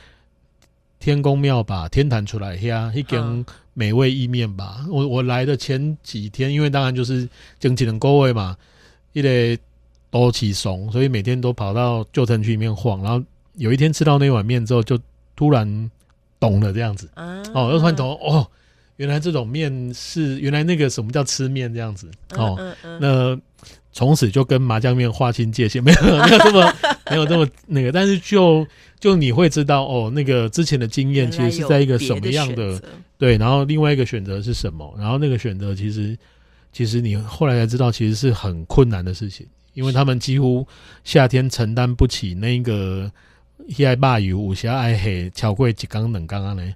[0.98, 4.84] 天宫庙吧天坛出来呀，一根美味意面吧。
[4.90, 7.28] 我我来的前几天，因为当然就是
[7.60, 8.56] 经济能够位嘛，
[9.12, 9.56] 一得。
[10.10, 13.02] 都起怂，所以每天都跑到旧城区里面晃。
[13.02, 14.98] 然后有一天吃到那碗面之后，就
[15.34, 15.90] 突然
[16.38, 17.08] 懂了这样子。
[17.16, 18.46] 哦，又突然懂哦，
[18.96, 22.10] 原来这种面是原来那个什么叫吃面这样子。
[22.36, 22.58] 哦，
[23.00, 23.38] 那
[23.92, 26.74] 从此就跟麻酱面划清界限，没有没有这么
[27.10, 27.90] 没有这么那个。
[27.90, 28.66] 但是就
[29.00, 32.80] 就你会知道哦，那个之前的经验其实是在一个什么样的
[33.18, 36.16] 对，然后另外一个选择是什么，然后那个选择其实
[36.72, 39.46] 其实你后来才知道，其实是很困难的事情。
[39.76, 40.66] 因为他们几乎
[41.04, 43.12] 夏天承担不起那个
[43.84, 46.74] 爱霸油武侠爱黑巧贵几缸冷缸啊呢。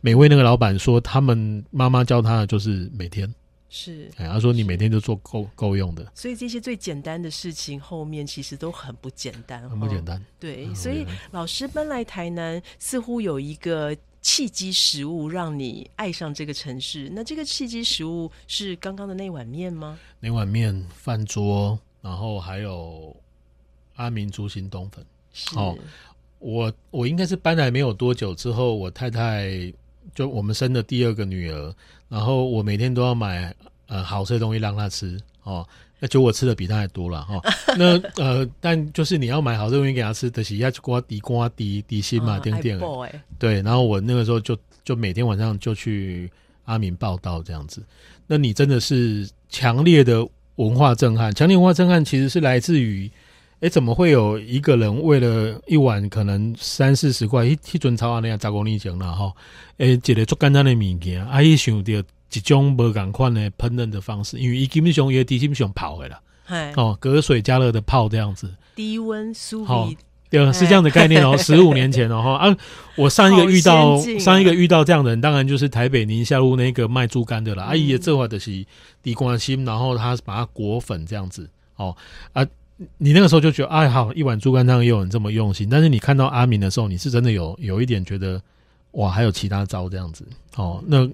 [0.00, 3.32] 每位那个老板说，他们妈妈教他的就是每天
[3.68, 6.04] 是，哎，他说你每天就做够够用的。
[6.12, 10.20] 所以这些最简单的事情后面其实都很不简单，很不简单。
[10.40, 17.08] 对，所以老师搬来台南，似乎有一个契机食物让你爱上这个城市。
[17.12, 19.96] 那这个契机食物是刚刚的那碗面吗？
[20.18, 21.78] 那碗面饭桌。
[22.02, 23.14] 然后还有
[23.96, 25.04] 阿明猪心冬粉，
[25.54, 25.76] 哦，
[26.38, 29.72] 我我应该是搬来没有多久之后，我太太
[30.14, 31.74] 就我们生的第二个女儿，
[32.08, 33.54] 然后我每天都要买
[33.86, 35.66] 呃好吃的东西让她吃，哦，
[35.98, 37.38] 那就我吃的比她还多了哈。
[37.76, 42.80] 那呃，但就是你要买好吃东西给她吃，得是要瓜底瓜底底心嘛，点点
[43.38, 43.60] 对。
[43.60, 46.32] 然后我那个时候就就每天晚上就去
[46.64, 47.84] 阿明报道这样子。
[48.26, 50.26] 那你真的是强烈的。
[50.56, 53.10] 文化震撼，强烈文化震撼其实是来自于，
[53.60, 59.32] 哎，怎么会有一个人为了一碗可能三四十块，一一尊炒啊那样十公里前了哈，
[59.78, 61.92] 哎，一个做简单的物件，啊，伊想到
[62.32, 66.20] 一种无共款的烹饪的方式，因为伊基本上也低温上泡的啦，
[66.76, 69.96] 哦，隔水加热的泡这样子，低温酥皮。
[70.30, 71.36] 对，是这样的概念哦。
[71.38, 72.56] 十五年前哦哈啊，
[72.96, 77.64] 我上一个遇到上一个遇到这样的人，当然就是台北宁夏路那个卖猪肝的啦。
[77.64, 78.64] 阿姨这话的是
[79.02, 81.96] 地关心，然后他把它裹粉这样子哦
[82.32, 82.46] 啊，
[82.98, 85.68] 你那个时候就觉得哎好，一碗猪肝汤也有人这么用心。
[85.68, 88.40] 但是你看到阿明的时候，你是真的有有一点觉得
[88.92, 90.24] 哇，还有其他招这样子
[90.56, 90.82] 哦。
[90.86, 91.08] 那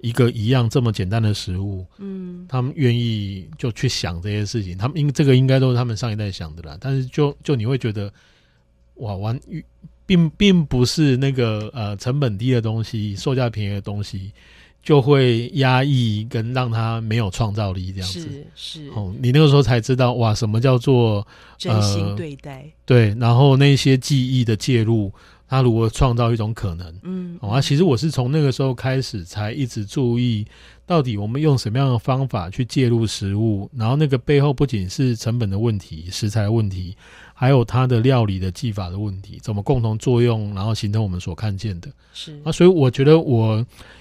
[0.00, 6.76] 一个一样这么简单的食物，嗯，他们愿意就去想这些事情，他们应这个应该都是他们上一代想的啦。
[6.80, 8.12] 但是就就你会觉得，
[8.98, 9.38] 哇，完
[10.06, 14.32] 并并不是那个呃成本低的东西，售价便宜的东西，
[14.82, 18.20] 就会压抑跟让他没有创造力这样子。
[18.20, 21.26] 是是，哦，你那个时候才知道哇，什么叫做
[21.56, 22.64] 真心对待？
[22.86, 25.12] 对，然后那些记忆的介入。
[25.48, 26.94] 他如何创造一种可能？
[27.02, 30.46] 嗯，啊，其实我是从那个时候开始，才一直注意
[30.84, 36.94] 到底我们用什么样的方法去介入食物，然后那个背后不仅是成本的问题、食材问题，
[37.32, 41.88] 还有它的料理的技法的问题，怎么共同作用，然后形成我们所看见的。
[42.12, 43.56] 是啊，所以我觉得我，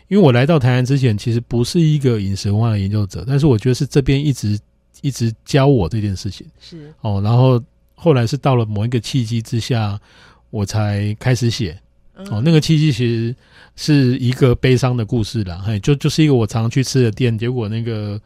[0.10, 4.60] 因为我来到台湾之前，其实不是一个饮食文化的研究者，但是我觉得是这边一直
[5.02, 6.46] 一直教我这件事情。
[6.60, 7.64] 是哦，然后
[7.96, 9.98] 后来是到了某一个契机之下。
[10.50, 11.80] 我才开始写。
[12.32, 13.36] 哦，那个契机其实
[13.76, 18.20] 是一个悲伤的故事啦，嘿，就就是一个我常去吃的店，结果那个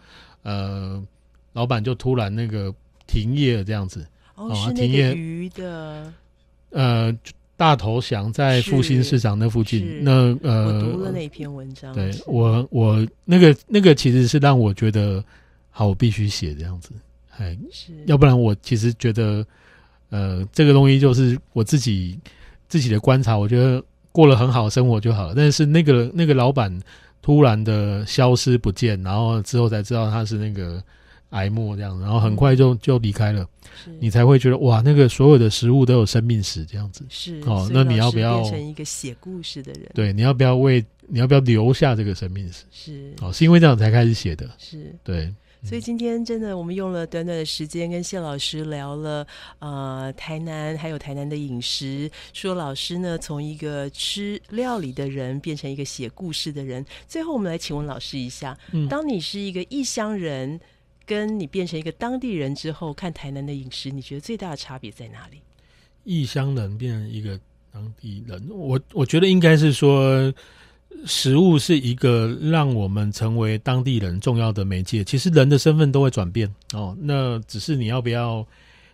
[0.43, 1.03] 呃
[1.51, 2.73] 老板就突然那个
[3.05, 4.07] 停业了这样子。
[4.35, 6.13] 哦，是那个鱼的。
[6.69, 7.13] 呃
[7.57, 15.21] 大头祥在复兴市场那附近，那呃我读了那篇文章，对我我那个那个其实是让我觉得
[15.69, 16.91] 好，我必须写这样子，
[17.37, 17.57] 哎，
[18.05, 19.45] 要不然我其实觉得。
[20.11, 22.19] 呃，这个东西就是我自己
[22.69, 25.33] 自己的观察，我觉得过了很好的生活就好了。
[25.35, 26.79] 但是那个那个老板
[27.21, 30.83] 突然的消失不见，然后之后才知道他是那个
[31.29, 33.47] 癌末这样，然后很快就就离开了。
[33.99, 37.05] 你才会觉得哇，那个所有的食物都有生命史这样子。
[37.07, 39.89] 是哦，那你要不要变成一个写故事的人？
[39.93, 42.65] 对，你要不要为你要不要留下这个生命史？
[42.69, 44.49] 是哦，是因为这样才开始写的。
[44.57, 45.33] 是对。
[45.63, 49.25] 所以今天真的，我们用了短短的时间跟谢老师聊了，
[49.59, 52.09] 呃，台南还有台南的饮食。
[52.33, 56.83] 说老师呢，从一个吃料理的人变成一个写故事的人。
[57.07, 58.57] 最后，我们来请问老师一下：，
[58.89, 60.59] 当你是一个异乡人，
[61.05, 65.41] 跟你变成一个当地人之后，看台南的饮食，你觉得最大的差别在哪里？
[66.03, 67.39] 异乡人变成一个
[67.71, 70.33] 当地人，我我觉得应该是说。
[71.05, 75.03] 食物是一个让我们成为当地人重要的媒介。
[75.03, 78.45] 其实人的身份都会转变哦，那只是你要不要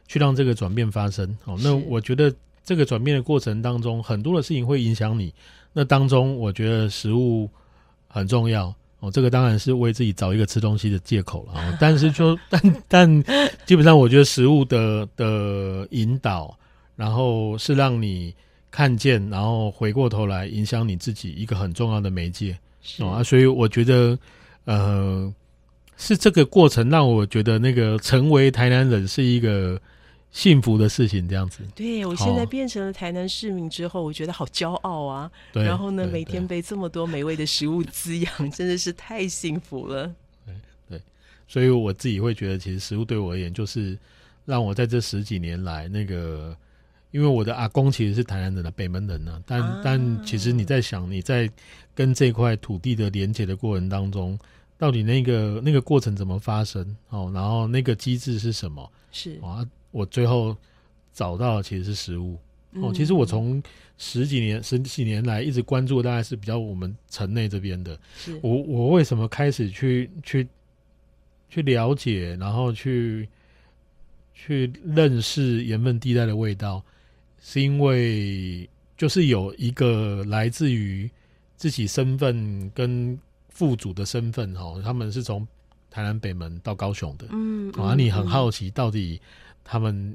[0.08, 1.58] 去让这个转变发生哦。
[1.62, 2.34] 那我觉得
[2.64, 5.34] 这个转变的过程当中，很多的事情会影响你。
[5.74, 7.50] 那当中，我觉得食物
[8.08, 9.12] 很重要哦。
[9.12, 11.54] 这个当然是为自己找一个吃东西的借口了。
[11.80, 13.24] 但是就 但但
[13.66, 16.58] 基本上，我觉得食物的的引导，
[16.96, 18.34] 然后是让你。
[18.70, 24.20] 看见，然后回过头来影响你自己一个很重要的媒介是啊，所以我觉得，
[24.66, 25.34] 呃，
[25.98, 29.82] 是这个过程让我觉得那个成为台南人是一个
[30.32, 31.64] 幸福的事情，这样子。
[31.74, 35.32] 对我现在变成了台南市民之后，我觉得好骄傲啊！
[35.54, 40.14] 然后呢，每天被这么多美味的食物滋养，真的是太幸福了。
[40.46, 40.56] 对
[40.90, 41.02] 对，
[41.48, 43.98] 所以我自己会觉得，其实食物对我而言，就是
[44.46, 46.56] 让我在这十几年来那个。
[47.18, 51.50] 因为我的阿公其实是台南人的北门人呢，但但其实你在想你在
[51.96, 54.38] 跟这块土地的连接的过程当中，
[54.78, 57.32] 到底那个那个过程怎么发生哦？
[57.34, 58.88] 然后那个机制是什么？
[59.12, 60.56] 是啊，我最后
[61.12, 62.38] 找到其实是食物
[62.74, 62.94] 哦。
[62.94, 63.64] 其实我从
[63.98, 68.00] 十几年十几年来一直关注，大概是比较我们城内这边的。
[68.44, 70.48] 我我为什么开始去去
[71.50, 73.28] 去了解，然后去
[74.36, 76.86] 去认识盐分地带的味道？
[77.50, 81.10] 是因为就是有一个来自于
[81.56, 83.18] 自己身份跟
[83.48, 85.48] 父祖的身份哈，他们是从
[85.90, 89.22] 台南北门到高雄的，嗯，啊，你很好奇到底
[89.64, 90.14] 他们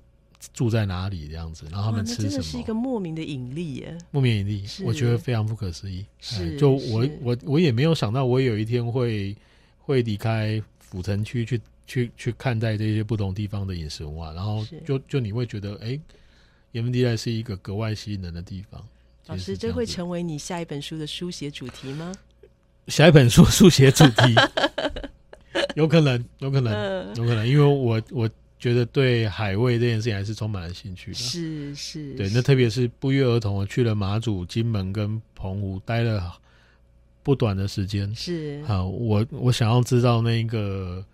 [0.53, 2.43] 住在哪里这样子，然后他们吃什么？
[2.43, 6.05] 是一个莫名的引力耶，莫名引力，我觉得非常不可思议。
[6.21, 9.35] 是，就我我我也没有想到，我有一天会
[9.79, 15.99] 会离开府城区去去去看待这些不同地方的饮食文化，然后就就你会觉得哎。
[16.73, 18.87] 盐分地带是一个格外吸引人的地方。
[19.27, 22.13] 老师，这会成为你下一本书的书写主题吗？
[22.89, 24.35] 下一本书书写主题，
[25.77, 31.17] 有可能，有可能，有可能，因为我我觉得对海味这件事情还是充满了兴趣的。
[31.17, 36.33] 是是，对，那特别是不约而同去了马祖、金门跟澎湖，待了
[37.23, 38.13] 不短的时间。
[38.15, 41.05] 是，好，我我想要知道那个。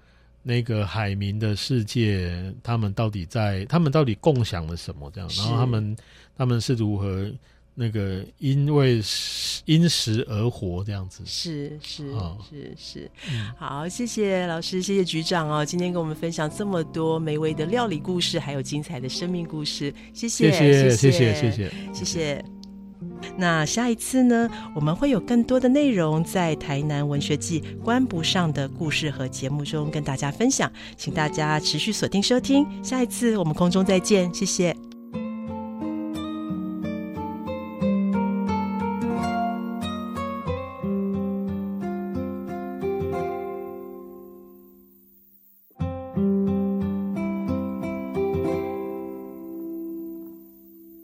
[0.49, 2.33] 那个海民的世界，
[2.63, 3.67] 他们到底在？
[3.67, 5.11] 他们到底共享了什么？
[5.15, 5.97] 这样，然后他们
[6.39, 7.31] 他们是如何
[7.75, 9.03] 那个因为
[9.67, 11.23] 因时而活这样子？
[11.27, 12.15] 是是
[12.49, 13.11] 是是，
[13.59, 22.58] 好，谢谢老师，谢谢局长哦，今天跟我们分享这么多美味的料理故事，还有精彩的生命故事，谢谢谢谢谢谢谢谢谢谢。
[23.37, 32.67] 那下一次呢，我们会有更多的内容在台南文学季关不上的故事和节目中跟大家分享，请大家持续锁定收听。
[32.83, 34.88] 下一次我们空中再见，谢谢。